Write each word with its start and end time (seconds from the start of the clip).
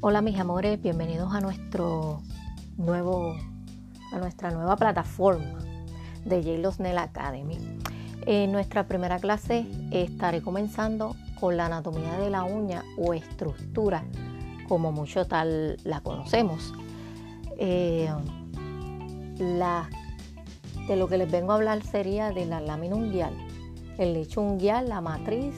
Hola 0.00 0.22
mis 0.22 0.38
amores, 0.38 0.80
bienvenidos 0.80 1.34
a 1.34 1.40
nuestro 1.40 2.22
nuevo, 2.76 3.34
a 4.12 4.18
nuestra 4.18 4.52
nueva 4.52 4.76
plataforma 4.76 5.58
de 6.24 6.40
Yale 6.40 6.68
Nail 6.78 6.98
Academy. 6.98 7.58
En 8.24 8.52
nuestra 8.52 8.86
primera 8.86 9.18
clase 9.18 9.66
estaré 9.90 10.40
comenzando 10.40 11.16
con 11.40 11.56
la 11.56 11.66
anatomía 11.66 12.16
de 12.16 12.30
la 12.30 12.44
uña 12.44 12.84
o 12.96 13.12
estructura, 13.12 14.04
como 14.68 14.92
mucho 14.92 15.26
tal 15.26 15.78
la 15.82 16.00
conocemos. 16.00 16.72
Eh, 17.58 18.08
de 20.86 20.96
lo 20.96 21.08
que 21.08 21.18
les 21.18 21.28
vengo 21.28 21.50
a 21.50 21.56
hablar 21.56 21.82
sería 21.82 22.30
de 22.30 22.46
la 22.46 22.60
lámina 22.60 22.94
unguial, 22.94 23.34
el 23.98 24.14
lecho 24.14 24.42
unguial, 24.42 24.90
la 24.90 25.00
matriz 25.00 25.56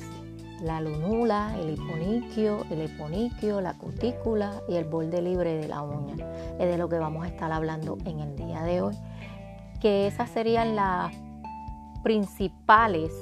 la 0.63 0.81
lunula, 0.81 1.57
el 1.59 1.71
hiponiquio, 1.71 2.65
el 2.71 2.83
eponiquio, 2.83 3.61
la 3.61 3.75
cutícula 3.75 4.63
y 4.69 4.77
el 4.77 4.85
borde 4.85 5.23
libre 5.23 5.57
de 5.57 5.69
la 5.69 5.83
uña. 5.83 6.17
Es 6.59 6.69
de 6.69 6.79
lo 6.79 6.89
que 6.89 6.99
vamos 6.99 7.25
a 7.25 7.29
estar 7.29 7.51
hablando 7.53 7.99
en 8.05 8.21
el 8.21 8.37
día 8.37 8.63
de 8.63 8.83
hoy. 8.83 8.97
Que 9.81 10.07
esas 10.07 10.31
serían 10.31 10.77
las 10.77 11.15
principales, 12.03 13.13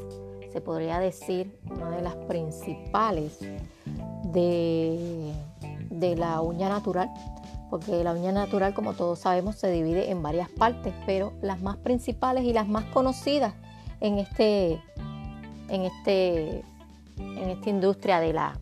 se 0.53 0.61
podría 0.61 0.99
decir, 0.99 1.59
una 1.71 1.91
de 1.91 2.03
las 2.03 2.15
principales 2.15 3.39
de, 4.25 5.33
de 5.91 6.17
la 6.17 6.41
uña 6.41 6.69
natural. 6.69 7.11
Porque 7.71 8.03
la 8.03 8.15
uña 8.15 8.33
natural, 8.33 8.73
como 8.73 8.95
todos 8.95 9.19
sabemos, 9.19 9.57
se 9.57 9.71
divide 9.71 10.11
en 10.11 10.23
varias 10.23 10.49
partes, 10.49 10.95
pero 11.05 11.35
las 11.43 11.61
más 11.61 11.77
principales 11.77 12.45
y 12.45 12.53
las 12.53 12.67
más 12.67 12.85
conocidas 12.87 13.53
en 14.01 14.19
este, 14.19 14.81
en 15.69 15.83
este 15.83 16.65
en 17.19 17.51
esta 17.51 17.71
industria 17.71 18.21
de, 18.21 18.33
la, 18.33 18.59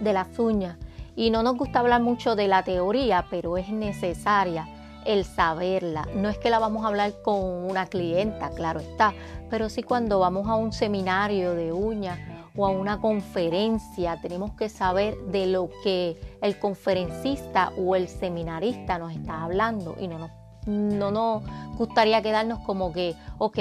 de 0.00 0.12
las 0.12 0.38
uñas. 0.38 0.76
Y 1.16 1.30
no 1.30 1.42
nos 1.42 1.56
gusta 1.56 1.80
hablar 1.80 2.02
mucho 2.02 2.34
de 2.36 2.48
la 2.48 2.62
teoría, 2.62 3.26
pero 3.30 3.56
es 3.56 3.68
necesaria 3.68 4.66
el 5.04 5.24
saberla. 5.24 6.06
No 6.14 6.28
es 6.28 6.38
que 6.38 6.50
la 6.50 6.58
vamos 6.58 6.84
a 6.84 6.88
hablar 6.88 7.12
con 7.22 7.42
una 7.42 7.86
clienta, 7.86 8.50
claro 8.50 8.80
está, 8.80 9.12
pero 9.50 9.68
sí 9.68 9.82
cuando 9.82 10.18
vamos 10.18 10.48
a 10.48 10.54
un 10.54 10.72
seminario 10.72 11.54
de 11.54 11.72
uñas 11.72 12.18
o 12.56 12.66
a 12.66 12.70
una 12.70 13.00
conferencia, 13.00 14.20
tenemos 14.20 14.52
que 14.52 14.68
saber 14.68 15.16
de 15.26 15.46
lo 15.46 15.68
que 15.82 16.16
el 16.40 16.58
conferencista 16.58 17.72
o 17.76 17.96
el 17.96 18.08
seminarista 18.08 18.98
nos 18.98 19.12
está 19.12 19.42
hablando 19.42 19.96
y 20.00 20.06
no 20.06 20.18
nos, 20.18 20.30
no 20.66 21.10
nos 21.10 21.42
gustaría 21.76 22.22
quedarnos 22.22 22.60
como 22.60 22.92
que, 22.92 23.14
ok, 23.38 23.58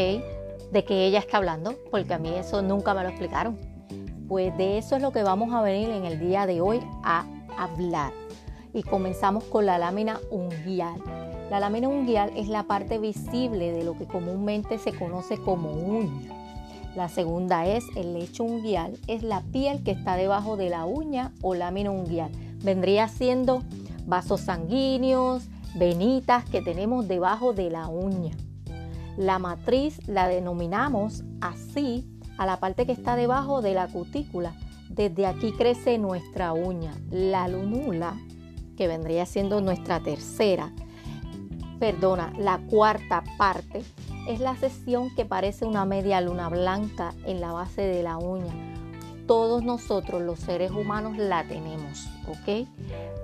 de 0.73 0.83
que 0.83 1.05
ella 1.05 1.19
está 1.19 1.37
hablando, 1.37 1.75
porque 1.91 2.15
a 2.15 2.17
mí 2.17 2.29
eso 2.29 2.63
nunca 2.63 2.95
me 2.95 3.03
lo 3.03 3.09
explicaron. 3.09 3.57
Pues 4.27 4.57
de 4.57 4.79
eso 4.79 4.95
es 4.95 5.01
lo 5.01 5.11
que 5.11 5.21
vamos 5.21 5.53
a 5.53 5.61
venir 5.61 5.89
en 5.89 6.05
el 6.05 6.19
día 6.19 6.47
de 6.47 6.61
hoy 6.61 6.79
a 7.03 7.25
hablar. 7.57 8.11
Y 8.73 8.81
comenzamos 8.81 9.43
con 9.43 9.67
la 9.67 9.77
lámina 9.77 10.19
unguial. 10.31 10.99
La 11.51 11.59
lámina 11.59 11.87
unguial 11.87 12.31
es 12.35 12.47
la 12.47 12.63
parte 12.63 12.97
visible 12.97 13.71
de 13.71 13.83
lo 13.83 13.95
que 13.95 14.07
comúnmente 14.07 14.79
se 14.79 14.91
conoce 14.91 15.37
como 15.37 15.71
uña. 15.71 16.33
La 16.95 17.07
segunda 17.07 17.67
es 17.67 17.83
el 17.95 18.13
lecho 18.13 18.43
unguial, 18.43 18.97
es 19.07 19.21
la 19.21 19.41
piel 19.41 19.83
que 19.83 19.91
está 19.91 20.15
debajo 20.15 20.57
de 20.57 20.69
la 20.69 20.85
uña 20.85 21.31
o 21.43 21.53
lámina 21.53 21.91
unguial. 21.91 22.31
Vendría 22.63 23.07
siendo 23.09 23.61
vasos 24.07 24.41
sanguíneos, 24.41 25.43
venitas 25.75 26.45
que 26.45 26.61
tenemos 26.61 27.07
debajo 27.07 27.53
de 27.53 27.69
la 27.69 27.87
uña. 27.87 28.31
La 29.17 29.39
matriz 29.39 29.99
la 30.07 30.27
denominamos 30.27 31.23
así 31.41 32.07
a 32.37 32.45
la 32.45 32.59
parte 32.59 32.85
que 32.85 32.91
está 32.91 33.15
debajo 33.15 33.61
de 33.61 33.73
la 33.73 33.87
cutícula. 33.87 34.55
Desde 34.89 35.25
aquí 35.25 35.51
crece 35.53 35.97
nuestra 35.97 36.53
uña. 36.53 36.93
La 37.11 37.47
lunula, 37.47 38.15
que 38.75 38.87
vendría 38.87 39.25
siendo 39.25 39.61
nuestra 39.61 39.99
tercera, 39.99 40.71
perdona, 41.79 42.33
la 42.37 42.59
cuarta 42.69 43.23
parte, 43.37 43.83
es 44.27 44.39
la 44.39 44.55
sección 44.55 45.13
que 45.15 45.25
parece 45.25 45.65
una 45.65 45.85
media 45.85 46.21
luna 46.21 46.49
blanca 46.49 47.13
en 47.25 47.41
la 47.41 47.51
base 47.51 47.81
de 47.81 48.03
la 48.03 48.17
uña. 48.17 48.53
Todos 49.27 49.63
nosotros 49.63 50.21
los 50.21 50.39
seres 50.39 50.71
humanos 50.71 51.17
la 51.17 51.43
tenemos, 51.43 52.07
¿ok? 52.27 52.67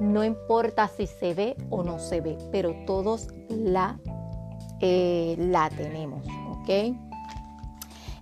No 0.02 0.24
importa 0.24 0.88
si 0.88 1.08
se 1.08 1.34
ve 1.34 1.56
o 1.70 1.84
no 1.84 2.00
se 2.00 2.22
ve, 2.22 2.38
pero 2.52 2.74
todos 2.86 3.28
la 3.50 4.00
eh, 4.82 5.36
la 5.38 5.70
tenemos, 5.70 6.26
¿ok? 6.52 6.96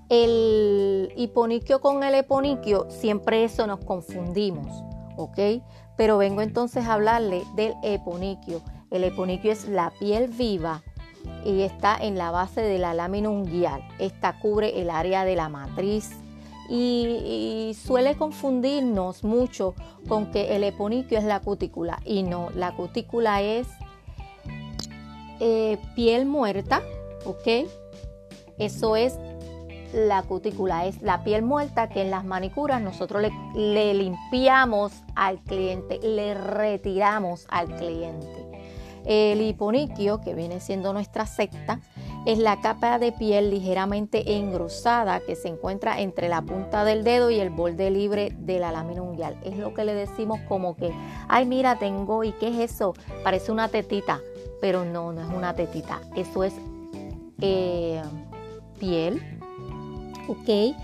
El 0.10 1.12
hiponiquio 1.18 1.82
con 1.82 2.04
el 2.04 2.16
eponiquio, 2.16 2.88
siempre 2.90 3.44
eso 3.44 3.68
nos 3.68 3.84
confundimos, 3.84 4.84
¿ok? 5.18 5.62
Pero 5.98 6.18
vengo 6.18 6.42
entonces 6.42 6.86
a 6.86 6.94
hablarle 6.94 7.44
del 7.56 7.74
eponiquio. 7.84 8.62
El 8.90 9.04
eponiquio 9.04 9.52
es 9.52 9.68
la 9.68 9.92
piel 10.00 10.30
viva 10.30 10.82
y 11.44 11.62
está 11.62 11.98
en 12.00 12.18
la 12.18 12.32
base 12.32 12.62
de 12.62 12.80
la 12.80 12.94
lámina 12.94 13.30
unguial. 13.30 13.82
Esta 14.00 14.40
cubre 14.40 14.80
el 14.80 14.90
área 14.90 15.26
de 15.26 15.36
la 15.36 15.50
matriz 15.50 16.12
y, 16.70 17.68
y, 17.70 17.74
suele 17.74 18.16
confundirnos 18.16 19.24
mucho 19.24 19.74
con 20.08 20.32
que 20.32 20.56
el 20.56 20.64
eponiquio 20.64 21.18
es 21.18 21.24
la 21.26 21.42
cutícula 21.42 22.00
y 22.06 22.24
no, 22.24 22.50
la 22.56 22.76
cutícula 22.76 23.42
es 23.42 23.68
eh, 25.40 25.78
piel 25.96 26.26
muerta, 26.26 26.82
¿ok? 27.26 27.68
Eso 28.58 28.96
es 28.96 29.18
la 29.94 30.24
cutícula, 30.24 30.86
es 30.86 31.02
la 31.02 31.24
piel 31.24 31.44
muerta 31.44 31.90
que 31.90 32.02
en 32.02 32.12
las 32.12 32.26
manicuras 32.26 32.82
nosotros 32.82 33.24
le, 33.56 33.94
limpiamos 33.94 34.94
al 35.16 35.40
cliente, 35.44 36.00
le 36.02 36.34
retiramos 36.34 37.46
al 37.50 37.68
cliente. 37.76 38.28
El 39.06 39.42
hiponiquio, 39.42 40.20
que 40.20 40.34
viene 40.34 40.60
siendo 40.60 40.92
nuestra 40.92 41.26
secta, 41.26 41.80
es 42.26 42.40
la 42.40 42.60
capa 42.60 43.00
de 43.00 43.14
piel 43.14 43.52
ligeramente 43.52 44.36
engrosada 44.36 45.22
que 45.22 45.38
se 45.38 45.48
encuentra 45.48 46.02
entre 46.02 46.28
la 46.28 46.42
punta 46.42 46.84
del 46.84 47.06
dedo 47.06 47.32
y 47.32 47.40
el 47.40 47.50
borde 47.50 47.90
libre 47.90 48.34
de 48.38 48.60
la 48.60 48.74
lámina 48.74 49.02
unguial. 49.02 49.38
Es 49.46 49.56
lo 49.58 49.74
que 49.74 49.86
le 49.86 49.94
decimos 49.94 50.42
como 50.50 50.76
que, 50.76 50.92
ay 51.30 51.46
mira, 51.46 51.80
tengo, 51.80 52.26
¿y 52.26 52.34
qué 52.34 52.50
es 52.50 52.72
eso? 52.72 52.96
Parece 53.24 53.54
una 53.54 53.70
tetita 53.70 54.20
pero 54.62 54.86
no, 54.86 55.14
no 55.14 55.22
es 55.22 55.30
una 55.30 55.54
tetita, 55.54 56.02
eso 56.16 56.44
es 56.44 56.54
eh, 57.42 58.02
piel, 58.80 59.22
¿ok? 60.28 60.76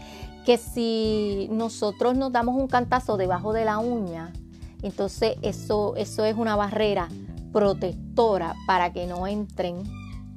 Que 0.45 0.57
si 0.57 1.47
nosotros 1.51 2.15
nos 2.15 2.31
damos 2.31 2.55
un 2.55 2.67
cantazo 2.67 3.17
debajo 3.17 3.53
de 3.53 3.65
la 3.65 3.79
uña, 3.79 4.33
entonces 4.81 5.37
eso, 5.41 5.95
eso 5.95 6.25
es 6.25 6.35
una 6.35 6.55
barrera 6.55 7.07
protectora 7.51 8.55
para 8.67 8.91
que 8.91 9.07
no 9.07 9.25
entren 9.27 9.83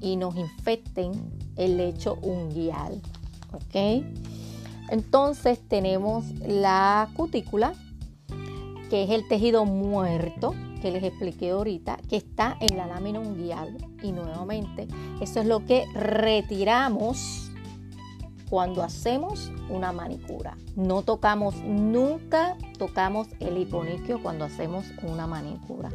y 0.01 0.17
nos 0.17 0.37
infecten 0.37 1.13
el 1.57 1.77
lecho 1.79 2.19
unguial, 2.23 3.01
¿ok? 3.53 4.05
Entonces 4.91 5.59
tenemos 5.67 6.25
la 6.47 7.09
cutícula, 7.15 7.75
que 8.89 9.03
es 9.03 9.11
el 9.11 9.27
tejido 9.27 9.65
muerto, 9.65 10.55
que 10.87 10.93
les 10.93 11.03
expliqué 11.03 11.51
ahorita, 11.51 11.99
que 12.09 12.15
está 12.15 12.57
en 12.61 12.77
la 12.77 12.87
lámina 12.87 13.19
unguial. 13.19 13.77
Y 14.05 14.13
nuevamente, 14.13 14.87
eso 15.21 15.41
es 15.41 15.47
lo 15.47 15.65
que 15.65 15.85
retiramos 15.95 17.51
cuando 18.49 18.85
hacemos 18.85 19.51
una 19.69 19.91
manicura. 19.91 20.57
No 20.77 21.03
tocamos, 21.03 21.57
nunca 21.65 22.57
tocamos 22.79 23.27
el 23.41 23.59
hiponiquio 23.59 24.23
cuando 24.23 24.45
hacemos 24.45 24.85
una 25.03 25.27
manicura. 25.27 25.89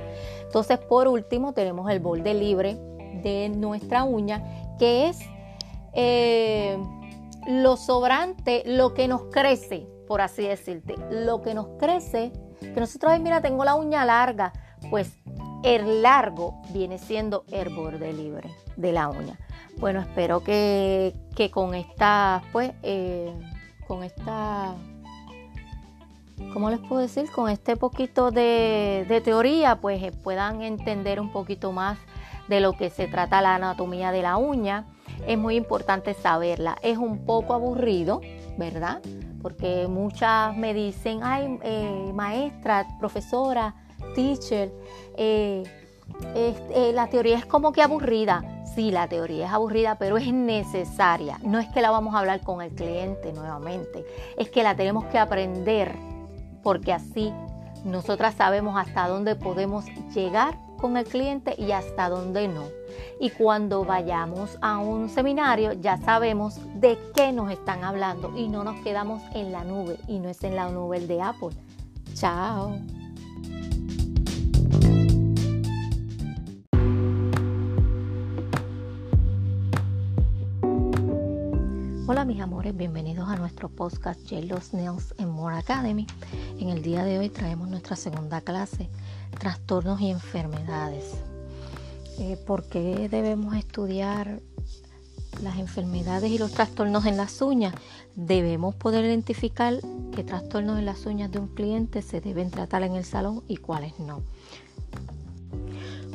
Entonces, 0.44 0.78
por 0.78 1.08
último, 1.08 1.54
tenemos 1.54 1.90
el 1.90 2.02
borde 2.02 2.34
libre 2.34 2.78
de 3.24 3.48
nuestra 3.48 4.04
uña, 4.04 4.44
que 4.78 5.08
es 5.08 5.20
eh, 5.94 6.78
lo 7.48 7.78
sobrante, 7.78 8.64
lo 8.66 8.94
que 8.94 9.08
nos 9.08 9.24
crece, 9.32 9.88
por 10.06 10.20
así 10.20 10.42
decirte, 10.42 10.96
lo 11.10 11.42
que 11.42 11.54
nos 11.54 11.68
crece, 11.80 12.34
que 12.60 12.78
nosotros, 12.78 13.18
mira, 13.22 13.42
tengo 13.42 13.64
la 13.64 13.76
uña 13.76 14.04
larga, 14.04 14.52
pues 14.90 15.18
el 15.64 16.02
largo 16.02 16.62
viene 16.70 16.98
siendo 16.98 17.44
el 17.52 17.70
borde 17.70 18.14
libre 18.14 18.50
de 18.76 18.92
la 18.92 19.10
uña. 19.10 19.38
Bueno, 19.78 20.00
espero 20.00 20.44
que, 20.44 21.14
con 21.52 21.74
esta, 21.74 22.42
pues, 22.52 22.72
eh, 22.84 23.34
con 23.88 24.04
esta, 24.04 24.76
¿cómo 26.54 26.70
les 26.70 26.80
puedo 26.80 27.02
decir? 27.02 27.30
Con 27.32 27.50
este 27.50 27.78
poquito 27.78 28.32
de, 28.32 29.06
de 29.08 29.22
teoría, 29.22 29.78
pues 29.82 30.02
eh, 30.04 30.12
puedan 30.12 30.62
entender 30.62 31.20
un 31.20 31.32
poquito 31.32 31.72
más 31.72 31.98
de 32.48 32.60
lo 32.60 32.74
que 32.74 32.90
se 32.90 33.08
trata 33.08 33.42
la 33.42 33.56
anatomía 33.56 34.12
de 34.12 34.22
la 34.22 34.38
uña. 34.38 34.86
Es 35.26 35.38
muy 35.38 35.56
importante 35.56 36.14
saberla. 36.14 36.78
Es 36.82 36.98
un 36.98 37.26
poco 37.26 37.54
aburrido, 37.54 38.22
¿verdad? 38.58 39.02
Porque 39.42 39.88
muchas 39.88 40.56
me 40.56 40.74
dicen, 40.74 41.22
ay, 41.24 41.60
eh, 41.64 42.12
maestra, 42.14 42.88
profesora, 43.00 43.76
teacher, 44.14 44.72
eh, 45.18 45.64
eh, 46.36 46.92
la 46.94 47.08
teoría 47.08 47.38
es 47.38 47.46
como 47.46 47.72
que 47.72 47.82
aburrida. 47.82 48.44
Sí, 48.76 48.90
la 48.90 49.08
teoría 49.08 49.48
es 49.48 49.52
aburrida, 49.52 49.96
pero 49.96 50.18
es 50.18 50.32
necesaria. 50.32 51.38
No 51.44 51.60
es 51.60 51.68
que 51.70 51.82
la 51.82 51.92
vamos 51.92 52.16
a 52.16 52.20
hablar 52.20 52.42
con 52.42 52.62
el 52.62 52.72
cliente 52.72 53.34
nuevamente, 53.34 54.06
es 54.38 54.50
que 54.50 54.64
la 54.64 54.76
tenemos 54.76 55.06
que 55.06 55.18
aprender 55.18 55.94
porque 56.64 56.94
así 56.94 57.34
Nosotras 57.84 58.36
sabemos 58.36 58.78
hasta 58.78 59.08
dónde 59.08 59.36
podemos 59.36 59.86
llegar 60.14 60.56
con 60.78 60.98
el 60.98 61.06
cliente 61.06 61.56
y 61.58 61.72
hasta 61.72 62.10
dónde 62.10 62.48
no. 62.48 62.66
Y 63.20 63.32
cuando 63.32 63.84
vayamos 63.84 64.58
a 64.62 64.78
un 64.78 65.10
seminario 65.10 65.74
ya 65.74 65.98
sabemos 65.98 66.60
de 66.80 67.00
qué 67.16 67.32
nos 67.32 67.52
están 67.52 67.84
hablando 67.84 68.38
y 68.38 68.48
no 68.50 68.64
nos 68.64 68.80
quedamos 68.82 69.24
en 69.34 69.52
la 69.52 69.64
nube 69.64 69.98
y 70.08 70.20
no 70.20 70.30
es 70.30 70.44
en 70.44 70.56
la 70.56 70.70
nube 70.70 71.00
de 71.00 71.22
Apple. 71.22 71.50
Chao. 72.14 73.01
Hola 82.12 82.26
mis 82.26 82.42
amores, 82.42 82.76
bienvenidos 82.76 83.30
a 83.30 83.38
nuestro 83.38 83.70
podcast 83.70 84.20
J. 84.30 84.42
Los 84.42 84.74
Nails 84.74 85.16
en 85.18 85.30
More 85.30 85.56
Academy. 85.56 86.06
En 86.60 86.68
el 86.68 86.82
día 86.82 87.06
de 87.06 87.18
hoy 87.18 87.30
traemos 87.30 87.70
nuestra 87.70 87.96
segunda 87.96 88.42
clase, 88.42 88.90
trastornos 89.40 90.02
y 90.02 90.10
enfermedades. 90.10 91.06
Eh, 92.20 92.36
¿Por 92.46 92.68
qué 92.68 93.08
debemos 93.08 93.56
estudiar 93.56 94.42
las 95.42 95.58
enfermedades 95.58 96.30
y 96.30 96.38
los 96.38 96.52
trastornos 96.52 97.06
en 97.06 97.16
las 97.16 97.42
uñas? 97.42 97.74
Debemos 98.18 98.76
poder 98.76 99.06
identificar 99.06 99.76
qué 100.14 100.26
trastornos 100.26 100.80
en 100.80 100.88
las 100.88 101.06
uñas 101.06 101.32
de 101.32 101.40
un 101.40 101.48
cliente 101.48 102.02
se 102.02 102.20
deben 102.20 102.52
tratar 102.52 102.84
en 102.84 102.96
el 102.96 103.06
salón 103.06 103.42
y 103.48 103.56
cuáles 103.56 103.98
no. 104.00 104.22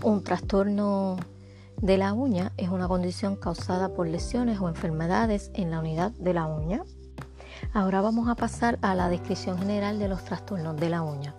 Un 0.02 0.22
trastorno 0.22 1.16
de 1.81 1.99
la 1.99 2.12
uña 2.12 2.52
es 2.56 2.69
una 2.69 2.88
condición 2.88 3.37
causada 3.37 3.90
por 3.90 4.08
lesiones 4.08 4.61
o 4.61 4.69
enfermedades 4.69 5.50
en 5.55 5.70
la 5.70 5.81
unidad 5.81 6.12
de 6.12 6.34
la 6.34 6.46
uña. 6.46 6.82
Ahora 7.73 8.00
vamos 8.00 8.28
a 8.28 8.34
pasar 8.34 8.78
a 8.82 8.94
la 8.94 9.08
descripción 9.08 9.58
general 9.58 9.99
de 9.99 10.08
los 10.08 10.25
trastornos 10.25 10.76
de 10.76 10.90
la 10.90 11.02
uña. 11.02 11.34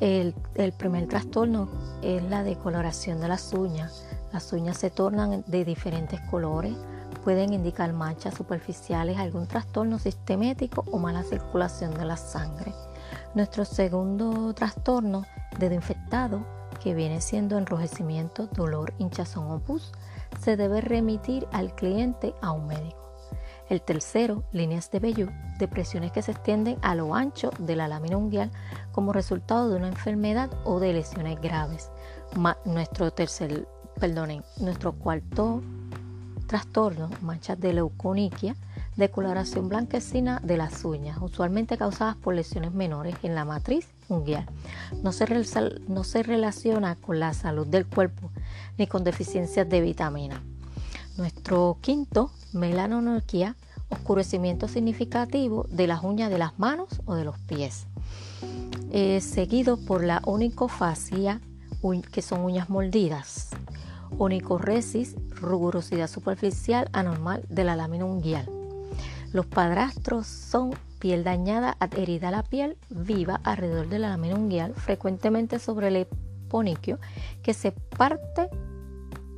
El, 0.00 0.34
primer 0.78 1.06
trastorno 1.08 1.68
es 2.02 2.22
la 2.22 2.42
decoloración 2.42 3.20
de 3.20 3.28
las 3.28 3.52
uñas. 3.52 4.06
Las 4.32 4.52
uñas 4.52 4.78
se 4.78 4.90
tornan 4.90 5.44
de 5.46 5.64
diferentes 5.64 6.20
colores, 6.30 6.74
pueden 7.22 7.52
indicar 7.52 7.92
manchas 7.92 8.34
superficiales, 8.34 9.18
algún 9.18 9.46
trastorno 9.46 9.98
sistemático 9.98 10.84
o 10.90 10.98
mala 10.98 11.22
circulación 11.22 11.94
de 11.94 12.04
la 12.06 12.16
sangre. 12.16 12.72
Nuestro 13.34 13.64
segundo 13.64 14.54
trastorno, 14.54 15.26
dedo 15.58 15.74
infectado, 15.74 16.59
que 16.82 16.94
viene 16.94 17.20
siendo 17.20 17.58
enrojecimiento, 17.58 18.46
dolor, 18.48 18.94
hinchazón 18.98 19.50
o 19.50 19.60
pus, 19.60 19.92
se 20.40 20.56
debe 20.56 20.80
remitir 20.80 21.46
al 21.52 21.74
cliente 21.74 22.34
a 22.40 22.52
un 22.52 22.66
médico. 22.66 22.98
El 23.68 23.82
tercero, 23.82 24.42
líneas 24.50 24.90
de 24.90 24.98
vello, 24.98 25.28
depresiones 25.58 26.10
que 26.10 26.22
se 26.22 26.32
extienden 26.32 26.76
a 26.82 26.96
lo 26.96 27.14
ancho 27.14 27.50
de 27.60 27.76
la 27.76 27.86
lámina 27.86 28.16
unguial 28.16 28.50
como 28.90 29.12
resultado 29.12 29.68
de 29.68 29.76
una 29.76 29.88
enfermedad 29.88 30.50
o 30.64 30.80
de 30.80 30.92
lesiones 30.92 31.40
graves. 31.40 31.92
nuestro 32.64 33.12
tercer, 33.12 33.68
perdonen, 34.00 34.42
nuestro 34.58 34.92
cuarto 34.92 35.62
trastorno, 36.50 37.10
manchas 37.22 37.60
de 37.60 37.72
leuconiquia, 37.72 38.56
de 38.96 39.08
coloración 39.08 39.68
blanquecina 39.68 40.40
de 40.42 40.56
las 40.56 40.84
uñas, 40.84 41.16
usualmente 41.20 41.78
causadas 41.78 42.16
por 42.16 42.34
lesiones 42.34 42.74
menores 42.74 43.14
en 43.22 43.36
la 43.36 43.44
matriz 43.44 43.86
unguial. 44.08 44.46
No 45.04 45.12
se, 45.12 45.26
no 45.86 46.02
se 46.02 46.24
relaciona 46.24 46.96
con 46.96 47.20
la 47.20 47.34
salud 47.34 47.68
del 47.68 47.86
cuerpo 47.86 48.32
ni 48.78 48.88
con 48.88 49.04
deficiencias 49.04 49.68
de 49.68 49.80
vitamina. 49.80 50.42
Nuestro 51.16 51.78
quinto, 51.80 52.32
melanonorquía, 52.52 53.54
oscurecimiento 53.88 54.66
significativo 54.66 55.68
de 55.70 55.86
las 55.86 56.02
uñas 56.02 56.30
de 56.30 56.38
las 56.38 56.58
manos 56.58 56.88
o 57.04 57.14
de 57.14 57.24
los 57.24 57.38
pies. 57.38 57.86
seguido 59.20 59.76
por 59.76 60.02
la 60.02 60.20
onicofasia, 60.24 61.40
que 62.10 62.22
son 62.22 62.40
uñas 62.40 62.68
mordidas. 62.68 63.50
Onicorresis, 64.18 65.14
rugosidad 65.40 66.08
superficial 66.08 66.88
anormal 66.92 67.44
de 67.48 67.64
la 67.64 67.76
lámina 67.76 68.04
unguial. 68.04 68.48
Los 69.32 69.46
padrastros 69.46 70.26
son 70.26 70.74
piel 70.98 71.24
dañada 71.24 71.76
adherida 71.80 72.28
a 72.28 72.32
la 72.32 72.42
piel 72.42 72.76
viva 72.90 73.40
alrededor 73.44 73.88
de 73.88 73.98
la 73.98 74.10
lámina 74.10 74.34
unguial, 74.34 74.74
frecuentemente 74.74 75.58
sobre 75.58 75.88
el 75.88 75.96
eponiquio, 75.96 76.98
que 77.42 77.54
se 77.54 77.72
parte 77.72 78.48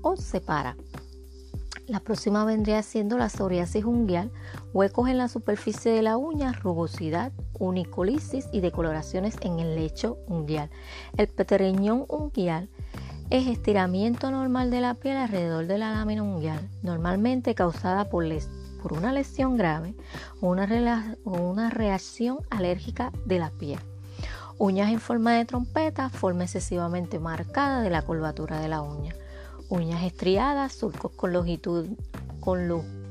o 0.02 0.16
separa. 0.16 0.76
La 1.88 2.00
próxima 2.00 2.44
vendría 2.44 2.82
siendo 2.82 3.18
la 3.18 3.28
psoriasis 3.28 3.84
unguial, 3.84 4.30
huecos 4.72 5.08
en 5.08 5.18
la 5.18 5.28
superficie 5.28 5.92
de 5.92 6.02
la 6.02 6.16
uña, 6.16 6.52
rugosidad, 6.52 7.32
unicolisis 7.58 8.48
y 8.52 8.60
decoloraciones 8.60 9.36
en 9.40 9.58
el 9.58 9.74
lecho 9.74 10.16
unguial. 10.28 10.70
El 11.16 11.26
petereñón 11.26 12.06
unguial 12.08 12.68
es 13.32 13.46
estiramiento 13.46 14.30
normal 14.30 14.70
de 14.70 14.82
la 14.82 14.92
piel 14.92 15.16
alrededor 15.16 15.66
de 15.66 15.78
la 15.78 15.90
lámina 15.90 16.22
unguial, 16.22 16.68
normalmente 16.82 17.54
causada 17.54 18.10
por, 18.10 18.26
una 18.90 19.10
lesión 19.10 19.56
grave 19.56 19.94
o 20.42 20.48
una, 20.48 21.70
reacción 21.70 22.40
alérgica 22.50 23.10
de 23.24 23.38
la 23.38 23.48
piel. 23.48 23.78
Uñas 24.58 24.92
en 24.92 25.00
forma 25.00 25.32
de 25.32 25.46
trompeta, 25.46 26.10
forma 26.10 26.44
excesivamente 26.44 27.18
marcada 27.18 27.80
de 27.80 27.88
la 27.88 28.02
curvatura 28.02 28.60
de 28.60 28.68
la 28.68 28.82
uña. 28.82 29.14
Uñas 29.70 30.02
estriadas, 30.02 30.74
surcos 30.74 31.12
con 31.12 31.32
longitud, 31.32 31.86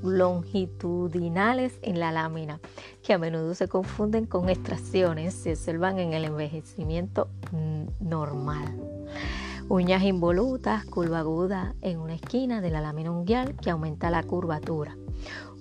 longitudinales 0.04 1.80
en 1.82 2.00
la 2.00 2.12
lámina, 2.12 2.60
que 3.02 3.14
a 3.14 3.18
menudo 3.18 3.56
se 3.56 3.68
confunden 3.68 4.28
con 4.28 4.50
extracciones, 4.50 5.34
se 5.34 5.54
observan 5.54 5.98
en 5.98 6.14
el 6.14 6.26
envejecimiento 6.26 7.28
normal. 8.00 8.80
Uñas 9.74 10.04
involutas, 10.04 10.84
curva 10.84 11.20
aguda 11.20 11.76
en 11.80 11.98
una 11.98 12.16
esquina 12.16 12.60
de 12.60 12.72
la 12.72 12.82
lámina 12.82 13.10
unguial 13.10 13.56
que 13.56 13.70
aumenta 13.70 14.10
la 14.12 14.22
curvatura. 14.22 14.98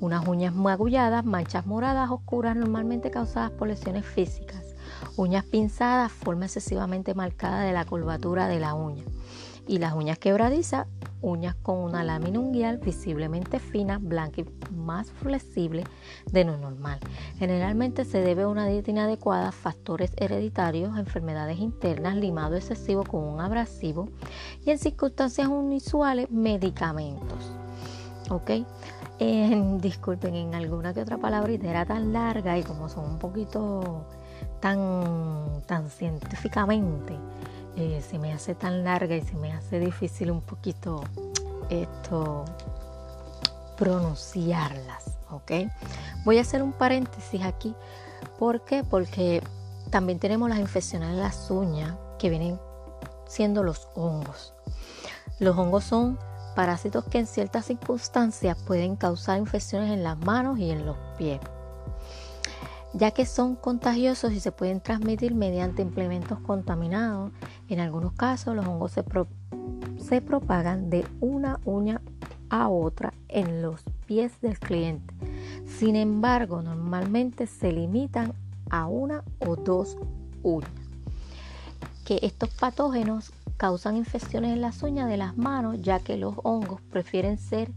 Unas 0.01 0.27
uñas 0.27 0.53
magulladas, 0.53 1.25
manchas 1.25 1.65
moradas 1.65 2.11
oscuras 2.11 2.57
normalmente 2.57 3.13
causadas 3.13 3.53
por 3.53 3.69
lesiones 3.69 4.05
físicas. 4.05 4.75
Uñas 5.17 5.45
pinzadas, 5.45 6.11
forma 6.11 6.47
excesivamente 6.47 7.15
marcada 7.15 7.61
de 7.61 7.73
la 7.73 7.85
curvatura 7.85 8.49
de 8.49 8.59
la 8.59 8.75
uña. 8.75 9.05
Y 9.69 9.79
las 9.79 9.95
uñas 9.95 10.19
quebradizas, 10.19 10.89
uñas 11.23 11.55
con 11.57 11.79
una 11.79 12.05
lámina 12.05 12.39
unguial 12.39 12.79
visiblemente 12.79 13.59
fina, 13.59 13.99
blanca 13.99 14.41
y 14.41 14.47
más 14.73 15.11
flexible 15.11 15.85
de 16.31 16.45
lo 16.45 16.57
normal. 16.57 16.99
Generalmente 17.39 18.05
se 18.05 18.21
debe 18.21 18.43
a 18.43 18.49
una 18.49 18.67
dieta 18.67 18.91
inadecuada, 18.91 19.53
factores 19.53 20.13
hereditarios, 20.17 20.99
enfermedades 20.99 21.59
internas, 21.59 22.17
limado 22.17 22.57
excesivo 22.57 23.05
con 23.05 23.25
un 23.25 23.41
abrasivo 23.41 24.09
y 24.65 24.71
en 24.71 24.79
circunstancias 24.79 25.49
unusuales 25.49 26.31
medicamentos. 26.31 27.53
¿Ok? 28.31 28.51
disculpen, 29.81 30.35
en 30.35 30.55
alguna 30.55 30.95
que 30.95 31.03
otra 31.03 31.19
palabrita 31.19 31.69
era 31.69 31.85
tan 31.85 32.13
larga 32.13 32.57
y 32.57 32.63
como 32.63 32.89
son 32.89 33.05
un 33.05 33.19
poquito 33.19 34.07
tan, 34.61 35.63
tan 35.67 35.91
científicamente 35.91 37.17
eh, 37.81 38.03
se 38.03 38.19
me 38.19 38.33
hace 38.33 38.55
tan 38.55 38.85
larga 38.85 39.17
y 39.17 39.23
se 39.23 39.35
me 39.37 39.53
hace 39.55 39.79
difícil 39.81 40.31
un 40.31 40.43
poquito 40.43 41.03
esto 41.71 42.45
pronunciarlas, 43.79 45.17
¿ok? 45.31 45.53
Voy 46.27 46.37
a 46.37 46.43
hacer 46.43 46.63
un 46.63 46.73
paréntesis 46.73 47.43
aquí. 47.43 47.75
¿Por 48.39 48.67
qué? 48.67 48.85
Porque 48.85 49.43
también 49.89 50.19
tenemos 50.19 50.51
las 50.51 50.59
infecciones 50.59 51.09
en 51.09 51.21
las 51.21 51.51
uñas 51.51 51.95
que 52.19 52.29
vienen 52.29 52.61
siendo 53.27 53.63
los 53.63 53.89
hongos. 53.95 54.53
Los 55.39 55.57
hongos 55.57 55.85
son 55.85 56.19
parásitos 56.55 57.05
que 57.05 57.19
en 57.19 57.27
ciertas 57.27 57.65
circunstancias 57.65 58.59
pueden 58.67 58.97
causar 58.97 59.39
infecciones 59.39 59.91
en 59.91 60.03
las 60.03 60.19
manos 60.19 60.59
y 60.59 60.71
en 60.71 60.85
los 60.85 60.99
pies 61.17 61.41
ya 62.93 63.13
que 63.13 63.27
son 63.27 63.57
contagiosos 63.57 64.33
y 64.33 64.41
se 64.41 64.53
pueden 64.53 64.81
transmitir 64.81 65.35
mediante 65.35 65.83
implementos 65.83 66.39
contaminados. 66.41 67.33
En 67.69 67.81
algunos 67.81 68.13
casos 68.13 68.57
los 68.57 68.67
hongos 68.67 68.93
se, 68.93 69.05
se 69.99 70.21
propagan 70.21 70.91
de 70.91 71.07
una 71.21 71.61
uña 71.65 72.01
a 72.49 72.69
otra 72.69 73.13
en 73.29 73.63
los 73.63 73.83
pies 74.07 74.41
del 74.41 74.59
cliente. 74.59 75.15
Sin 75.67 75.95
embargo, 75.95 76.63
normalmente 76.63 77.47
se 77.47 77.73
limitan 77.73 78.35
a 78.71 78.87
una 78.87 79.23
o 79.39 79.57
dos 79.57 79.97
uñas. 80.43 80.71
Que 82.05 82.19
estos 82.23 82.51
patógenos 82.51 83.33
causan 83.57 83.97
infecciones 83.97 84.53
en 84.53 84.63
las 84.63 84.83
uñas 84.83 85.09
de 85.09 85.17
las 85.17 85.37
manos, 85.37 85.81
ya 85.81 86.01
que 86.01 86.17
los 86.17 86.35
hongos 86.43 86.81
prefieren 86.81 87.39
ser, 87.39 87.71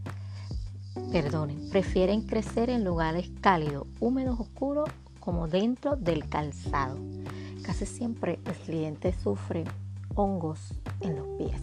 perdonen, 1.12 1.68
prefieren 1.70 2.22
crecer 2.22 2.68
en 2.68 2.84
lugares 2.84 3.30
cálidos, 3.40 3.86
húmedos, 4.00 4.40
oscuros 4.40 4.90
como 5.24 5.48
dentro 5.48 5.96
del 5.96 6.28
calzado. 6.28 6.98
Casi 7.62 7.86
siempre 7.86 8.38
el 8.44 8.54
cliente 8.54 9.12
sufre 9.12 9.64
hongos 10.14 10.74
en 11.00 11.16
los 11.16 11.26
pies, 11.38 11.62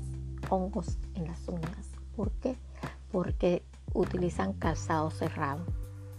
hongos 0.50 0.98
en 1.14 1.28
las 1.28 1.48
uñas. 1.48 1.92
¿Por 2.16 2.32
qué? 2.32 2.58
Porque 3.12 3.64
utilizan 3.94 4.54
calzado 4.54 5.12
cerrado, 5.12 5.64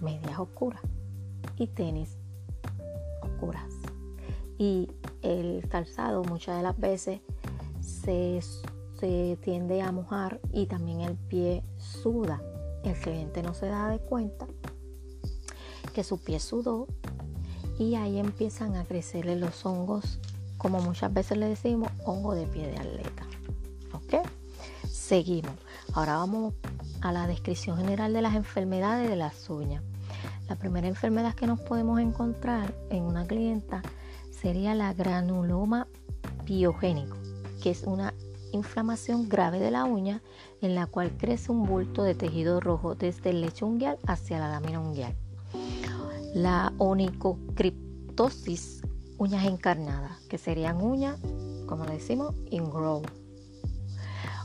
medias 0.01 0.39
oscuras 0.39 0.83
y 1.57 1.67
tenis 1.67 2.17
oscuras. 3.23 3.73
y 4.59 4.89
el 5.23 5.67
calzado 5.69 6.23
muchas 6.23 6.57
de 6.57 6.63
las 6.63 6.79
veces 6.79 7.21
se, 7.81 8.41
se 9.01 9.37
tiende 9.43 9.83
a 9.83 9.91
mojar 9.91 10.41
y 10.53 10.67
también 10.67 11.01
el 11.01 11.17
pie 11.17 11.65
suda. 11.79 12.41
El 12.85 12.95
cliente 12.95 13.43
no 13.43 13.55
se 13.55 13.67
da 13.67 13.89
de 13.89 13.99
cuenta 13.99 14.47
que 15.93 16.05
su 16.05 16.23
pie 16.23 16.39
sudó 16.39 16.87
y 17.83 17.97
ahí 17.97 18.19
empiezan 18.19 18.77
a 18.77 18.85
crecerle 18.85 19.37
los 19.37 19.65
hongos, 19.67 20.19
como 20.59 20.81
muchas 20.81 21.13
veces 21.13 21.39
le 21.39 21.49
decimos, 21.49 21.91
hongo 22.05 22.35
de 22.35 22.47
pie 22.47 22.69
de 22.69 22.79
atleta. 22.79 23.27
¿Ok? 23.93 24.27
Seguimos. 24.89 25.53
Ahora 25.93 26.17
vamos 26.17 26.55
a 27.01 27.13
la 27.13 27.27
descripción 27.27 27.77
general 27.77 28.13
de 28.13 28.23
las 28.23 28.35
enfermedades 28.35 29.09
de 29.09 29.17
las 29.17 29.51
uñas. 29.51 29.83
La 30.49 30.57
primera 30.57 30.87
enfermedad 30.87 31.35
que 31.35 31.47
nos 31.47 31.61
podemos 31.61 32.01
encontrar 32.01 32.75
en 32.91 33.03
una 33.03 33.27
clienta 33.27 33.83
sería 34.31 34.75
la 34.75 34.93
granuloma 34.93 35.87
biogénico, 36.45 37.17
que 37.63 37.71
es 37.71 37.83
una 37.85 38.15
inflamación 38.53 39.29
grave 39.29 39.59
de 39.59 39.71
la 39.71 39.85
uña 39.85 40.21
en 40.61 40.75
la 40.75 40.87
cual 40.87 41.11
crece 41.17 41.53
un 41.53 41.65
bulto 41.67 42.03
de 42.03 42.15
tejido 42.15 42.61
rojo 42.61 42.95
desde 42.95 43.31
el 43.31 43.41
lecho 43.41 43.67
unguial 43.67 43.99
hacia 44.07 44.39
la 44.39 44.49
lámina 44.49 44.81
unguial. 44.81 45.17
La 46.35 46.73
onicocriptosis, 46.79 48.83
uñas 49.19 49.47
encarnadas, 49.47 50.19
que 50.29 50.39
serían 50.39 50.83
uñas, 50.83 51.21
como 51.67 51.85
le 51.85 51.93
decimos, 51.95 52.35
ingrow. 52.51 53.03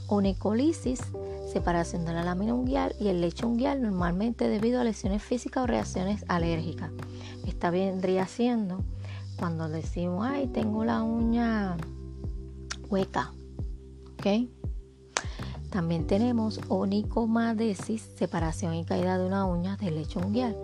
Onicolisis, 0.08 1.01
separación 1.51 2.06
de 2.06 2.13
la 2.13 2.24
lámina 2.24 2.53
unguial 2.53 2.96
y 3.00 3.08
el 3.10 3.22
lecho 3.22 3.48
unguial 3.48 3.82
normalmente 3.82 4.48
debido 4.48 4.79
a 4.79 4.84
lesiones 4.84 5.24
físicas 5.24 5.63
o 5.63 5.67
reacciones 5.67 6.24
alérgicas. 6.27 6.91
Esta 7.46 7.72
vendría 7.72 8.27
siendo 8.27 8.84
cuando 9.38 9.70
decimos, 9.70 10.25
ay, 10.25 10.48
tengo 10.48 10.86
la 10.86 11.03
uña 11.03 11.77
hueca 12.89 13.34
también 15.70 16.08
tenemos 16.08 16.60
onicomadesis, 16.67 18.10
separación 18.15 18.74
y 18.74 18.84
caída 18.84 19.17
de 19.17 19.25
una 19.25 19.46
uña 19.46 19.77
del 19.77 19.96
lecho 19.96 20.20
unguial. 20.20 20.56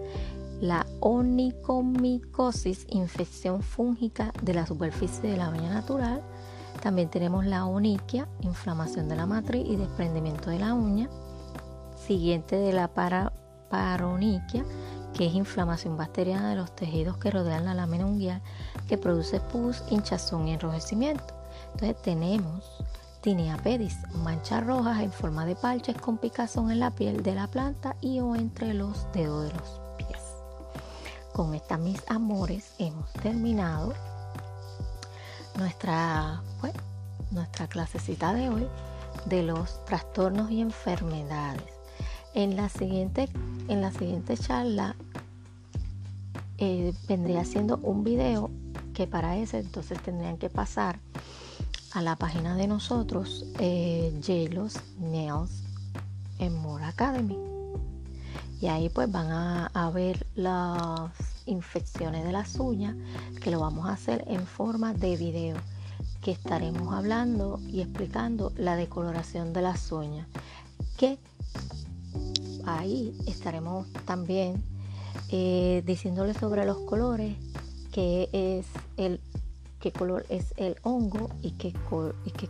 La 0.64 0.86
onicomicosis, 1.02 2.88
infección 2.88 3.62
fúngica 3.62 4.32
de 4.44 4.54
la 4.54 4.66
superficie 4.66 5.30
de 5.30 5.36
la 5.36 5.50
uña 5.50 5.70
natural. 5.70 6.22
También 6.82 7.10
tenemos 7.10 7.46
la 7.46 7.66
oniquia, 7.66 8.30
inflamación 8.40 9.10
de 9.10 9.18
la 9.18 9.26
matriz 9.26 9.66
y 9.68 9.76
desprendimiento 9.76 10.50
de 10.52 10.60
la 10.60 10.74
uña. 10.74 11.10
Siguiente 12.08 12.56
de 12.56 12.72
la 12.72 12.88
paroniquia, 13.70 14.64
que 15.14 15.26
es 15.26 15.34
inflamación 15.34 15.98
bacteriana 15.98 16.52
de 16.52 16.56
los 16.56 16.74
tejidos 16.74 17.18
que 17.18 17.30
rodean 17.30 17.66
la 17.66 17.74
lámina 17.74 18.06
unguial, 18.06 18.42
que 18.88 18.98
produce 18.98 19.42
pus, 19.42 19.84
hinchazón 19.90 20.48
y 20.48 20.54
enrojecimiento. 20.54 21.34
Entonces 21.74 22.02
tenemos 22.04 22.86
Tinea 23.20 23.58
pedis, 23.58 23.98
manchas 24.24 24.66
rojas 24.66 25.02
en 25.02 25.12
forma 25.12 25.46
de 25.46 25.58
parches 25.58 25.98
con 25.98 26.18
picazón 26.18 26.72
en 26.72 26.80
la 26.80 26.92
piel 26.92 27.22
de 27.22 27.36
la 27.36 27.48
planta 27.48 27.98
y 28.00 28.22
o 28.22 28.34
entre 28.34 28.74
los 28.74 29.12
dedos 29.12 29.52
de 29.52 29.60
los. 29.60 29.83
Con 31.34 31.56
estas 31.56 31.80
mis 31.80 32.00
amores 32.10 32.76
hemos 32.78 33.12
terminado 33.14 33.94
nuestra, 35.58 36.44
nuestra 37.32 37.68
clasecita 37.68 38.36
de 38.36 38.50
hoy 38.50 38.68
de 39.26 39.42
los 39.42 39.84
trastornos 39.86 40.52
y 40.52 40.62
enfermedades. 40.62 41.64
En 42.36 42.56
la 42.56 42.70
siguiente, 42.70 43.30
en 43.68 43.82
la 43.82 43.92
siguiente 43.92 44.38
charla 44.38 44.96
eh, 46.60 46.94
vendría 47.08 47.46
siendo 47.46 47.78
un 47.78 48.04
video 48.04 48.52
que 48.94 49.08
para 49.08 49.36
ese 49.36 49.58
entonces 49.58 50.00
tendrían 50.04 50.38
que 50.38 50.52
pasar 50.52 51.00
a 51.94 52.04
la 52.04 52.16
página 52.16 52.56
de 52.56 52.68
nosotros, 52.68 53.46
eh, 53.58 54.14
Nails 55.00 55.64
en 56.38 56.56
More 56.58 56.86
Academy. 56.86 57.63
Y 58.64 58.70
ahí 58.70 58.88
pues 58.88 59.12
van 59.12 59.30
a, 59.30 59.92
ver 59.94 60.26
las 60.36 61.12
infecciones 61.46 62.24
de 62.24 62.32
las 62.32 62.58
uñas, 62.58 62.96
que 63.42 63.52
lo 63.52 63.60
vamos 63.60 63.90
a 63.90 63.92
hacer 63.92 64.24
en 64.26 64.48
forma 64.48 64.94
de 64.94 65.18
video, 65.18 65.58
que 66.22 66.32
estaremos 66.32 66.94
hablando 66.94 67.60
y 67.68 67.82
explicando 67.82 68.54
la 68.56 68.78
decoloración 68.78 69.52
de 69.52 69.64
las 69.64 69.92
uñas. 69.92 70.30
Que 70.96 71.20
ahí 72.66 73.14
estaremos 73.28 73.86
también 74.06 74.64
eh, 75.28 75.84
diciéndoles 75.86 76.38
sobre 76.38 76.66
los 76.66 76.78
colores, 76.86 77.36
que 77.92 78.30
es 78.32 78.66
el 78.96 79.20
qué 79.84 79.92
color 79.92 80.26
es 80.30 80.54
el 80.56 80.78
hongo 80.84 81.30
y 81.42 81.52
qué, 81.52 81.74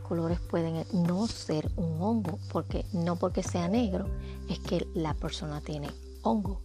colores 0.04 0.40
pueden 0.40 0.86
no 0.94 1.26
ser 1.26 1.68
un 1.78 2.00
hongo, 2.00 2.38
porque 2.52 2.86
no 2.94 3.16
porque 3.16 3.42
sea 3.42 3.68
negro 3.68 4.06
es 4.50 4.60
que 4.60 4.86
la 4.94 5.16
persona 5.16 5.60
tiene 5.60 5.90
hongo, 6.22 6.62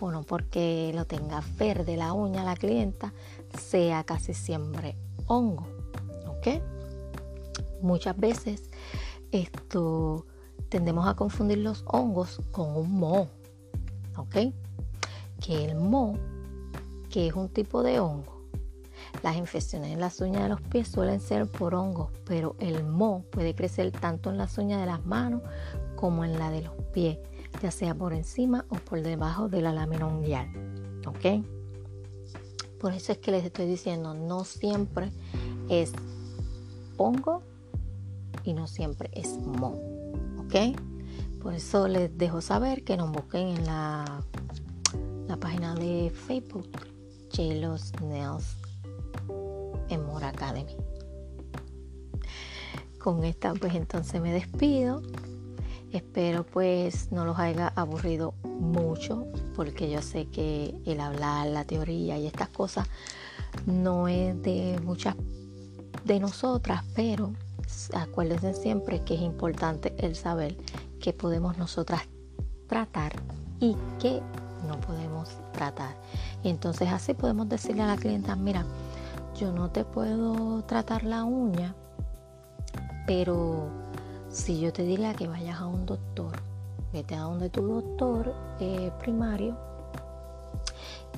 o 0.00 0.12
no 0.12 0.22
porque 0.22 0.92
lo 0.94 1.06
tenga 1.06 1.42
verde 1.58 1.96
la 1.96 2.12
uña 2.12 2.44
la 2.44 2.54
clienta, 2.54 3.12
sea 3.58 4.04
casi 4.04 4.32
siempre 4.32 4.96
hongo, 5.26 5.66
¿ok? 6.28 6.62
Muchas 7.80 8.16
veces 8.16 8.70
esto 9.32 10.24
tendemos 10.68 11.08
a 11.08 11.16
confundir 11.16 11.58
los 11.58 11.82
hongos 11.88 12.40
con 12.52 12.76
un 12.76 12.92
moho, 12.92 13.26
¿ok? 14.16 14.36
Que 15.40 15.64
el 15.64 15.74
moho, 15.74 16.14
que 17.10 17.26
es 17.26 17.34
un 17.34 17.48
tipo 17.48 17.82
de 17.82 17.98
hongo, 17.98 18.31
las 19.22 19.36
infecciones 19.36 19.92
en 19.92 20.00
las 20.00 20.20
uñas 20.20 20.42
de 20.44 20.48
los 20.48 20.60
pies 20.60 20.88
suelen 20.88 21.20
ser 21.20 21.46
por 21.46 21.74
hongos, 21.74 22.10
pero 22.24 22.56
el 22.58 22.84
moho 22.84 23.22
puede 23.30 23.54
crecer 23.54 23.92
tanto 23.92 24.30
en 24.30 24.38
las 24.38 24.58
uñas 24.58 24.80
de 24.80 24.86
las 24.86 25.04
manos 25.04 25.42
como 25.96 26.24
en 26.24 26.38
la 26.38 26.50
de 26.50 26.62
los 26.62 26.74
pies, 26.92 27.18
ya 27.62 27.70
sea 27.70 27.94
por 27.94 28.12
encima 28.12 28.64
o 28.68 28.76
por 28.76 29.02
debajo 29.02 29.48
de 29.48 29.62
la 29.62 29.72
lámina 29.72 30.06
unguial. 30.06 30.48
¿Ok? 31.06 31.44
Por 32.80 32.92
eso 32.92 33.12
es 33.12 33.18
que 33.18 33.30
les 33.30 33.44
estoy 33.44 33.66
diciendo, 33.66 34.14
no 34.14 34.44
siempre 34.44 35.12
es 35.68 35.92
hongo 36.96 37.42
y 38.42 38.54
no 38.54 38.66
siempre 38.66 39.10
es 39.12 39.38
moho. 39.38 39.78
¿Ok? 40.38 40.76
Por 41.40 41.54
eso 41.54 41.86
les 41.86 42.16
dejo 42.18 42.40
saber 42.40 42.82
que 42.82 42.96
nos 42.96 43.12
busquen 43.12 43.48
en 43.48 43.66
la, 43.66 44.22
la 45.28 45.36
página 45.36 45.74
de 45.74 46.10
Facebook, 46.10 46.70
Chelos 47.28 47.92
Nails 48.00 48.61
en 49.88 50.04
More 50.04 50.26
Academy. 50.26 50.76
Con 52.98 53.24
esta 53.24 53.54
pues 53.54 53.74
entonces 53.74 54.20
me 54.20 54.32
despido. 54.32 55.02
Espero 55.92 56.44
pues 56.44 57.12
no 57.12 57.24
los 57.24 57.38
haya 57.38 57.68
aburrido 57.68 58.34
mucho 58.44 59.26
porque 59.54 59.90
yo 59.90 60.00
sé 60.00 60.26
que 60.26 60.74
el 60.86 61.00
hablar, 61.00 61.46
la 61.48 61.64
teoría 61.64 62.18
y 62.18 62.26
estas 62.26 62.48
cosas 62.48 62.88
no 63.66 64.08
es 64.08 64.40
de 64.42 64.80
muchas 64.82 65.16
de 66.04 66.18
nosotras, 66.18 66.82
pero 66.94 67.32
acuérdense 67.94 68.54
siempre 68.54 69.02
que 69.02 69.14
es 69.14 69.20
importante 69.20 69.94
el 69.98 70.16
saber 70.16 70.56
que 71.00 71.12
podemos 71.12 71.58
nosotras 71.58 72.02
tratar 72.66 73.12
y 73.60 73.76
que 73.98 74.22
no 74.66 74.80
podemos 74.80 75.28
tratar. 75.52 75.96
Y 76.42 76.48
entonces 76.48 76.88
así 76.88 77.14
podemos 77.14 77.48
decirle 77.48 77.82
a 77.82 77.86
la 77.86 77.96
clienta, 77.96 78.36
mira, 78.36 78.64
yo 79.42 79.50
no 79.50 79.70
te 79.70 79.84
puedo 79.84 80.62
tratar 80.62 81.02
la 81.02 81.24
uña, 81.24 81.74
pero 83.08 83.70
si 84.28 84.60
yo 84.60 84.72
te 84.72 84.84
diría 84.84 85.14
que 85.14 85.26
vayas 85.26 85.58
a 85.58 85.66
un 85.66 85.84
doctor, 85.84 86.36
vete 86.92 87.16
a 87.16 87.22
donde 87.22 87.50
tu 87.50 87.66
doctor 87.66 88.32
eh, 88.60 88.92
primario 89.00 89.56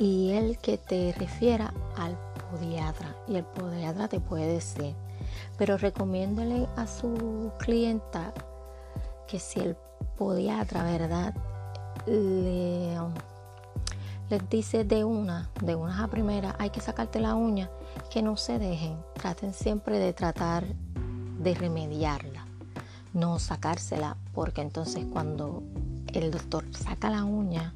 y 0.01 0.31
el 0.31 0.57
que 0.57 0.79
te 0.79 1.15
refiera 1.19 1.75
al 1.99 2.17
podiatra 2.51 3.15
y 3.29 3.37
el 3.37 3.45
podiatra 3.45 4.09
te 4.09 4.21
puede 4.21 4.55
decir, 4.55 4.95
pero 5.59 5.77
recomiéndale 5.77 6.67
a 6.77 6.87
su 6.87 7.53
clienta 7.59 8.33
que 9.29 9.39
si 9.39 9.61
el 9.61 9.77
podiatra, 10.17 10.83
¿verdad? 10.83 11.35
Le, 12.07 12.97
les 14.31 14.49
dice 14.49 14.85
de 14.85 15.05
una, 15.05 15.51
de 15.63 15.75
una 15.75 16.05
a 16.05 16.09
primera, 16.09 16.57
hay 16.59 16.71
que 16.71 16.81
sacarte 16.81 17.21
la 17.21 17.35
uña, 17.35 17.71
que 18.11 18.23
no 18.23 18.37
se 18.37 18.59
dejen, 18.59 18.97
traten 19.15 19.53
siempre 19.53 19.99
de 19.99 20.13
tratar 20.13 20.65
de 21.39 21.55
remediarla, 21.55 22.47
no 23.13 23.39
sacársela, 23.39 24.17
porque 24.33 24.63
entonces 24.63 25.05
cuando 25.13 25.63
el 26.13 26.31
doctor 26.31 26.65
saca 26.73 27.11
la 27.11 27.25
uña 27.25 27.75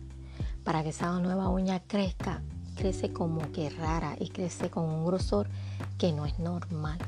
para 0.65 0.83
que 0.83 0.91
esa 0.91 1.19
nueva 1.19 1.49
uña 1.49 1.81
crezca, 1.81 2.43
crece 2.77 3.13
como 3.13 3.41
que 3.53 3.71
rara 3.71 4.17
y 4.19 4.29
crece 4.29 4.71
con 4.71 4.85
un 4.85 5.05
grosor 5.05 5.49
que 5.99 6.13
no 6.13 6.27
es 6.27 6.39
normal. 6.39 6.99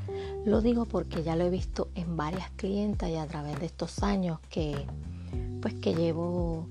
Lo 0.45 0.61
digo 0.61 0.85
porque 0.85 1.23
ya 1.23 1.35
lo 1.35 1.45
he 1.45 1.49
visto 1.49 1.89
en 1.95 2.17
varias 2.17 2.49
clientas 2.51 3.09
y 3.09 3.15
a 3.15 3.25
través 3.25 3.59
de 3.59 3.67
estos 3.67 4.03
años 4.03 4.39
que 4.49 4.85
pues 5.61 5.75
que 5.75 5.93
llevo 5.93 6.67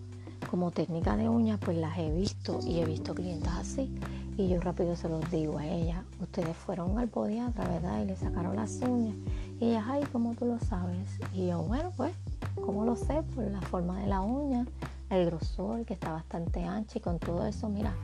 como 0.50 0.72
técnica 0.72 1.16
de 1.16 1.28
uñas, 1.28 1.60
pues 1.64 1.76
las 1.76 1.96
he 1.96 2.10
visto 2.10 2.58
y 2.66 2.80
he 2.80 2.84
visto 2.84 3.14
clientes 3.14 3.52
así. 3.52 3.94
Y 4.36 4.48
yo 4.48 4.60
rápido 4.60 4.96
se 4.96 5.08
los 5.08 5.30
digo 5.30 5.58
a 5.58 5.66
ella, 5.66 6.04
ustedes 6.20 6.56
fueron 6.56 6.98
al 6.98 7.08
podiatra, 7.08 7.68
¿verdad? 7.68 8.02
Y 8.02 8.06
le 8.06 8.16
sacaron 8.16 8.56
las 8.56 8.80
uñas. 8.80 9.14
Y 9.60 9.70
ella, 9.70 9.84
ay, 9.88 10.04
¿cómo 10.10 10.34
tú 10.34 10.46
lo 10.46 10.58
sabes? 10.58 11.20
Y 11.32 11.48
yo, 11.48 11.62
bueno, 11.62 11.92
pues, 11.96 12.14
¿cómo 12.56 12.84
lo 12.84 12.96
sé? 12.96 13.22
Por 13.34 13.44
la 13.44 13.60
forma 13.60 14.00
de 14.00 14.08
la 14.08 14.22
uña, 14.22 14.66
el 15.10 15.26
grosor, 15.26 15.84
que 15.84 15.94
está 15.94 16.12
bastante 16.12 16.64
ancha 16.64 16.98
y 16.98 17.00
con 17.00 17.18
todo 17.18 17.46
eso, 17.46 17.68
mira, 17.68 17.94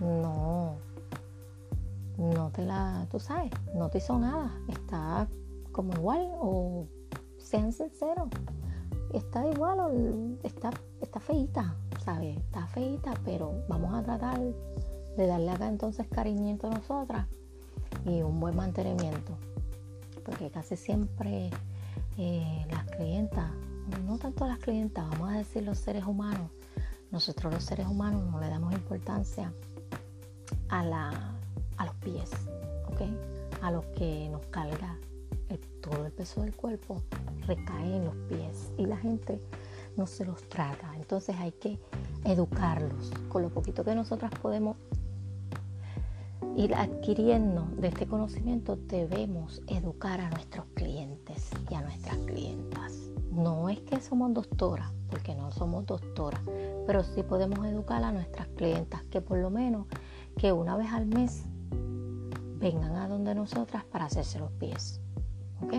no, 0.00 0.76
no 2.16 2.50
te 2.50 2.64
la, 2.64 3.06
tú 3.10 3.20
sabes, 3.20 3.50
no 3.74 3.90
te 3.90 3.98
hizo 3.98 4.18
nada, 4.18 4.54
está 4.68 5.28
como 5.72 5.92
igual 5.94 6.28
o 6.40 6.86
sean 7.38 7.72
sinceros, 7.72 8.28
está 9.12 9.46
igual 9.48 9.80
o 9.80 10.38
está, 10.42 10.70
está 11.00 11.20
feita, 11.20 11.74
¿sabes? 12.04 12.36
Está 12.36 12.66
feita, 12.66 13.14
pero 13.24 13.64
vamos 13.68 13.94
a 13.94 14.02
tratar 14.02 14.40
de 14.40 15.26
darle 15.26 15.50
acá 15.50 15.68
entonces 15.68 16.06
cariñito 16.08 16.66
a 16.68 16.70
nosotras 16.70 17.26
y 18.04 18.22
un 18.22 18.40
buen 18.40 18.56
mantenimiento, 18.56 19.36
porque 20.24 20.50
casi 20.50 20.76
siempre 20.76 21.50
eh, 22.16 22.66
las 22.70 22.84
clientas, 22.84 23.50
no 24.04 24.18
tanto 24.18 24.46
las 24.46 24.58
clientas, 24.58 25.08
vamos 25.10 25.30
a 25.30 25.38
decir 25.38 25.62
los 25.64 25.78
seres 25.78 26.04
humanos, 26.04 26.50
nosotros 27.10 27.52
los 27.52 27.64
seres 27.64 27.86
humanos 27.86 28.22
no 28.30 28.40
le 28.40 28.48
damos 28.48 28.72
importancia 28.72 29.52
a, 30.68 30.84
la, 30.84 31.34
a 31.76 31.86
los 31.86 31.94
pies, 31.96 32.30
¿ok? 32.88 33.62
A 33.62 33.70
los 33.70 33.84
que 33.86 34.28
nos 34.30 34.46
carga 34.46 34.96
todo 35.80 36.06
el 36.06 36.12
peso 36.12 36.42
del 36.42 36.54
cuerpo 36.54 37.02
recae 37.46 37.96
en 37.96 38.04
los 38.04 38.14
pies 38.28 38.70
y 38.78 38.86
la 38.86 38.96
gente 38.96 39.40
no 39.96 40.06
se 40.06 40.24
los 40.24 40.48
trata. 40.48 40.94
Entonces 40.96 41.36
hay 41.38 41.52
que 41.52 41.78
educarlos. 42.24 43.12
Con 43.28 43.42
lo 43.42 43.50
poquito 43.50 43.84
que 43.84 43.94
nosotras 43.94 44.30
podemos 44.40 44.76
ir 46.56 46.74
adquiriendo 46.74 47.68
de 47.76 47.88
este 47.88 48.06
conocimiento, 48.06 48.76
debemos 48.76 49.62
educar 49.66 50.20
a 50.20 50.30
nuestros 50.30 50.66
clientes 50.74 51.50
y 51.70 51.74
a 51.74 51.82
nuestras 51.82 52.16
clientas. 52.18 52.92
No 53.30 53.68
es 53.68 53.80
que 53.80 54.00
somos 54.00 54.34
doctoras, 54.34 54.92
porque 55.08 55.34
no 55.34 55.52
somos 55.52 55.86
doctoras, 55.86 56.40
pero 56.86 57.04
sí 57.04 57.22
podemos 57.22 57.64
educar 57.66 58.02
a 58.02 58.12
nuestras 58.12 58.48
clientas 58.48 59.02
que 59.04 59.20
por 59.20 59.38
lo 59.38 59.50
menos 59.50 59.86
que 60.36 60.52
una 60.52 60.76
vez 60.76 60.90
al 60.92 61.06
mes 61.06 61.44
vengan 62.58 62.96
a 62.96 63.08
donde 63.08 63.34
nosotras 63.34 63.84
para 63.84 64.06
hacerse 64.06 64.38
los 64.38 64.50
pies. 64.52 65.00
¿Ok? 65.62 65.74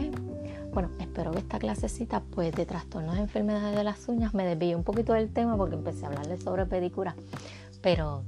Bueno, 0.74 0.90
espero 1.00 1.32
que 1.32 1.40
esta 1.40 1.60
clasecita 1.60 2.22
pues 2.34 2.54
de 2.54 2.66
trastornos 2.66 3.16
de 3.16 3.22
enfermedades 3.22 3.76
de 3.76 3.84
las 3.84 4.08
uñas 4.08 4.34
me 4.34 4.46
desvíe 4.46 4.74
un 4.74 4.84
poquito 4.84 5.12
del 5.14 5.30
tema 5.32 5.58
porque 5.58 5.76
empecé 5.76 6.06
a 6.06 6.08
hablarles 6.08 6.44
sobre 6.44 6.66
pedicura, 6.66 7.14
pero 7.82 8.24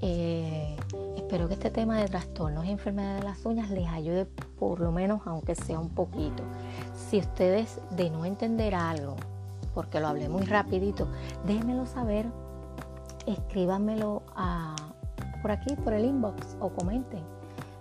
eh, 0.00 0.74
espero 1.16 1.48
que 1.48 1.54
este 1.54 1.70
tema 1.70 1.98
de 1.98 2.06
trastornos 2.06 2.64
y 2.64 2.70
enfermedades 2.70 3.20
de 3.20 3.28
las 3.28 3.44
uñas 3.44 3.70
les 3.70 3.88
ayude 3.88 4.24
por 4.58 4.80
lo 4.80 4.90
menos 4.90 5.20
aunque 5.26 5.54
sea 5.54 5.78
un 5.78 5.90
poquito. 5.90 6.42
Si 6.94 7.18
ustedes 7.18 7.78
de 7.90 8.08
no 8.08 8.24
entender 8.24 8.74
algo, 8.74 9.16
porque 9.74 10.00
lo 10.00 10.08
hablé 10.08 10.30
muy 10.30 10.44
rapidito, 10.44 11.06
déjenmelo 11.46 11.84
saber, 11.84 12.24
escríbanmelo 13.26 14.22
por 15.42 15.50
aquí, 15.50 15.76
por 15.76 15.92
el 15.92 16.06
inbox 16.06 16.56
o 16.58 16.70
comenten. 16.70 17.22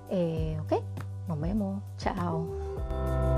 Eh, 0.10 0.58
ok, 0.62 0.84
nos 1.30 1.40
vemos, 1.40 1.82
chao. 1.98 3.35